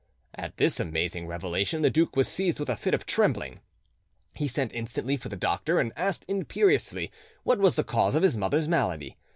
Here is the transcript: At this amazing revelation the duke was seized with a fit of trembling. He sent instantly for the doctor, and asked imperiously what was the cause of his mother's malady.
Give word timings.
At 0.33 0.57
this 0.57 0.79
amazing 0.79 1.27
revelation 1.27 1.83
the 1.83 1.91
duke 1.91 2.15
was 2.15 2.27
seized 2.27 2.59
with 2.59 2.71
a 2.71 2.75
fit 2.75 2.95
of 2.95 3.05
trembling. 3.05 3.59
He 4.33 4.47
sent 4.47 4.73
instantly 4.73 5.15
for 5.15 5.29
the 5.29 5.35
doctor, 5.35 5.79
and 5.79 5.93
asked 5.95 6.25
imperiously 6.27 7.11
what 7.43 7.59
was 7.59 7.75
the 7.75 7.83
cause 7.83 8.15
of 8.15 8.23
his 8.23 8.35
mother's 8.35 8.67
malady. 8.67 9.17